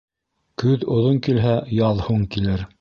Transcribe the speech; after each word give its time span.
Көҙ 0.63 0.87
оҙон 0.95 1.21
килһә, 1.29 1.53
яҙ 1.83 2.05
һуң 2.09 2.29
килер. 2.37 2.69